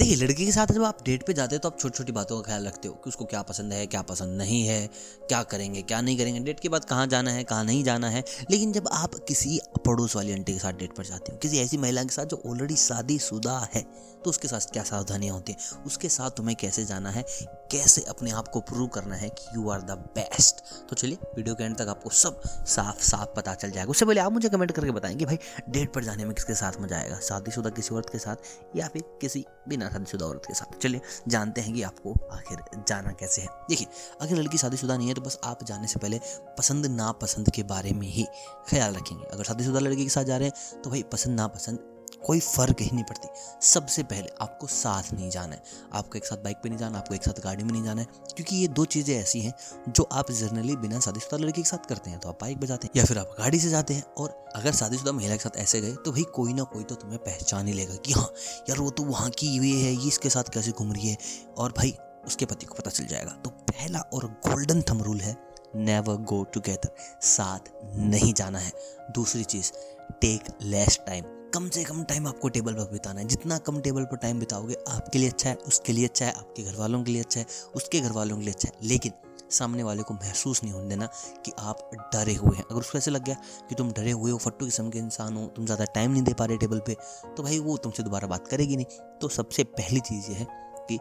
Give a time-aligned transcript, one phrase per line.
[0.00, 2.36] देखिए, लड़की के साथ जब आप डेट पे जाते हो तो आप छोटी छोटी बातों
[2.36, 4.86] का ख्याल रखते हो कि उसको क्या पसंद है, क्या पसंद नहीं है,
[5.28, 8.24] क्या करेंगे, क्या नहीं करेंगे। डेट के बाद कहाँ जाना है, कहाँ नहीं जाना है।
[8.50, 11.76] लेकिन जब आप किसी पड़ोस वाली आंटी के साथ डेट पर जाते हो, किसी ऐसी
[11.76, 13.82] महिला के साथ जो ऑलरेडी शादीशुदा है
[14.24, 15.84] तो उसके साथ क्या सावधानियाँ होती हैं?
[15.86, 17.24] उसके साथ तुम्हें कैसे जाना है?
[17.70, 21.54] कैसे अपने आप को प्रूव करना है कि यू आर द बेस्ट तो चलिए वीडियो
[21.54, 24.72] के एंड तक आपको सब साफ़ साफ़ पता चल जाएगा। उससे पहले आप मुझे कमेंट
[24.72, 25.38] करके बताएँगे भाई
[25.68, 27.18] डेट पर जाने में किसके साथ मज़ा आएगा?
[27.20, 31.60] शादीशुदा किसी औरत के साथ या फिर किसी बिना शादीशुदा औरत के साथ। चलिए, जानते
[31.60, 33.86] हैं कि आपको आखिर जाना कैसे है। देखिए
[34.20, 36.20] अगर लड़की शादीशुदा नहीं है तो बस आप जाने से पहले
[36.58, 38.26] पसंद नापसंद के बारे में ही
[38.68, 41.78] ख्याल रखेंगे। अगर शादीशुदा लड़की के साथ जा रहे हैं तो भाई पसंद नापसंद
[42.22, 43.28] कोई फ़र्क ही नहीं पड़ती।
[43.62, 47.14] सबसे पहले आपको साथ नहीं जाना है। आपको एक साथ बाइक पे नहीं जाना, आपको
[47.14, 48.06] एक साथ गाड़ी में नहीं जाना है,
[48.36, 49.54] क्योंकि ये दो चीज़ें ऐसी हैं
[49.88, 52.86] जो आप जनरली बिना शादीशुदा लड़की के साथ करते हैं। तो आप बाइक पर जाते
[52.86, 55.80] हैं या फिर आप गाड़ी से जाते हैं और अगर शादीशुदा महिला के साथ ऐसे
[55.80, 58.28] गए तो भाई कोई ना कोई तो तुम्हें पहचान ही लेगा कि हाँ
[58.68, 61.16] यार वो तो वहाँ की ये है, ये इसके साथ कैसे घूम रही है
[61.58, 61.94] और भाई
[62.26, 65.36] उसके पति को पता चल जाएगा। तो पहला और गोल्डन थम रूल है
[65.76, 68.72] नेवर गो टुगेदर साथ नहीं जाना है।
[69.10, 69.72] दूसरी चीज़
[70.20, 74.04] टेक लेस टाइम कम से कम टाइम आपको टेबल पर बिताना है। जितना कम टेबल
[74.04, 77.12] पर टाइम बिताओगे, आपके लिए अच्छा है, उसके लिए अच्छा है, आपके घर वालों के
[77.12, 79.12] लिए अच्छा है, उसके घर वालों के लिए अच्छा है। लेकिन
[79.50, 81.06] सामने वाले को महसूस नहीं होने देना
[81.44, 83.36] कि आप डरे हुए हैं। अगर उसको ऐसे लग गया
[83.68, 86.32] कि तुम डरे हुए हो, फट्टू किस्म के इंसान हो, तुम ज़्यादा टाइम नहीं दे
[86.32, 86.96] पा रहे टेबल पे
[87.36, 90.46] तो भाई वो तुमसे दोबारा बात करेगी नहीं। तो सबसे पहली चीज़ ये है
[90.80, 90.98] कि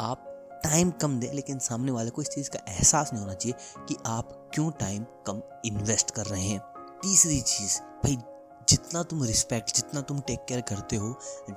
[0.00, 0.28] आप
[0.64, 3.96] टाइम कम दें, लेकिन सामने वाले को इस चीज़ का एहसास नहीं होना चाहिए कि
[4.06, 6.60] आप क्यों टाइम कम इन्वेस्ट कर रहे हैं।
[7.02, 8.16] तीसरी चीज़, भाई
[8.72, 11.08] जितना तुम रिस्पेक्ट जितना तुम टेक केयर करते हो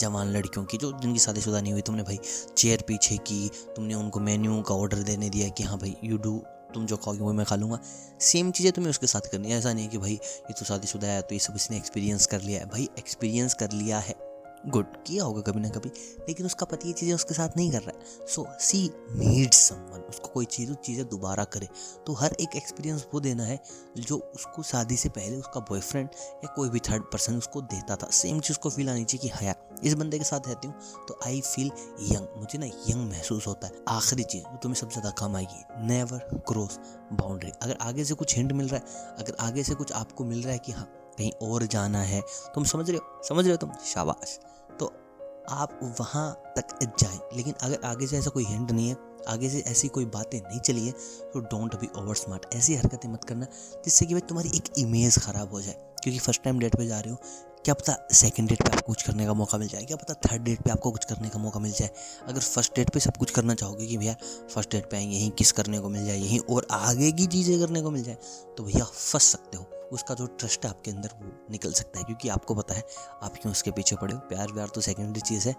[0.00, 2.18] जवान लड़कियों की, जो जिनकी शादीशुदा नहीं हुई, तुमने भाई
[2.56, 6.36] चेयर पीछे की, तुमने उनको मेन्यू का ऑर्डर देने दिया कि हाँ भाई यू डू
[6.74, 7.78] तुम जो खाओगे वो मैं खा लूँगा।
[8.20, 11.22] सेम चीज़ें तुम्हें उसके साथ करनी है। ऐसा नहीं कि भाई, ये तो शादीशुदा है
[11.22, 14.14] तो ये सब इसने एक्सपीरियंस कर लिया है। भाई एक्सपीरियंस कर लिया है।
[14.66, 15.88] गुड किया होगा कभी ना कभी,
[16.28, 18.78] लेकिन उसका पति ये चीज़ें उसके साथ नहीं कर रहा है। सो सी
[19.10, 21.68] नीड्स समवन उसको कोई चीज़, उस चीज़ें दोबारा करे।
[22.06, 23.58] तो हर एक एक्सपीरियंस वो देना है
[23.98, 26.08] जो उसको शादी से पहले उसका बॉयफ्रेंड
[26.44, 29.36] या कोई भी थर्ड पर्सन उसको देता था। सेम चीज़ को फील आनी चाहिए कि
[29.36, 31.70] हया हाँ इस बंदे के साथ रहती हूँ तो आई फील
[32.04, 35.86] यंग मुझे ना यंग महसूस होता है, आखिरी चीज़ जो तुम्हें सबसे ज़्यादा काम आएगी।
[35.86, 36.78] नेवर क्रॉस
[37.12, 40.42] बाउंड्री अगर आगे से कुछ हिंट मिल रहा है, अगर आगे से कुछ आपको मिल
[40.42, 40.88] रहा है कि हाँ
[41.18, 42.20] कहीं और जाना है,
[42.54, 43.22] तुम समझ रहे हो?
[43.24, 43.72] समझ रहे हो तुम?
[43.84, 44.38] शाबाश।
[45.48, 48.96] आप वहाँ तक जाए। लेकिन अगर आगे से ऐसा कोई हिंट नहीं है,
[49.28, 50.92] आगे से ऐसी कोई बातें नहीं चली है
[51.32, 53.46] तो डोंट बी ओवर स्मार्ट ऐसी हरकतें मत करना,
[53.84, 56.98] जिससे कि भाई तुम्हारी एक इमेज ख़राब हो जाए। क्योंकि फ़र्स्ट टाइम डेट पे जा
[57.00, 57.16] रहे हो,
[57.64, 59.84] क्या पता सेकंड डेट पे आपको कुछ करने का मौका मिल जाए?
[59.84, 61.90] क्या पता थर्ड डेट पे आपको कुछ करने का मौका मिल जाए?
[62.28, 64.14] अगर फ़र्स्ट डेट पे सब कुछ करना चाहोगे कि भैया
[64.54, 67.58] फ़र्स्ट डेट पे आएँगे, यहीं किस करने को मिल जाए, यहीं और आगे की चीज़ें
[67.60, 68.16] करने को मिल जाए
[68.56, 72.04] तो भैया फंस सकते हो। उसका जो ट्रस्ट है आपके अंदर वो निकल सकता है,
[72.04, 72.84] क्योंकि आपको पता है,
[73.22, 74.20] आप क्यों उसके पीछे पड़े हो?
[74.28, 75.54] प्यार व्यार तो सेकेंडरी चीज़ है।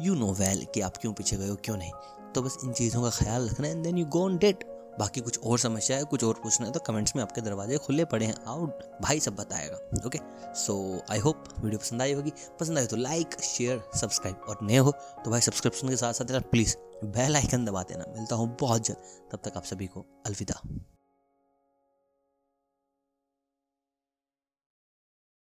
[0.00, 1.92] यू नो वेल कि आप क्यों पीछे गए हो, क्यों नहीं?
[2.34, 4.64] तो बस इन चीज़ों का ख्याल रखना and then you go on date
[4.98, 8.04] बाकी कुछ और समस्या है, कुछ और पूछना है तो कमेंट्स में आपके दरवाजे खुले
[8.04, 9.76] पड़े हैं। आउट भाई सब बताएगा
[10.06, 10.18] okay
[10.60, 10.76] so
[11.10, 14.92] I hope video पसंद आई होगी। पसंद आई तो लाइक शेयर सब्सक्राइब और नए हो
[15.24, 16.76] तो भाई सब्सक्रिप्शन के साथ साथ प्लीज़
[17.06, 20.60] बेल आइकन दबा देना। मिलता हूँ बहुत जल्द। तब तक आप सभी को अलविदा।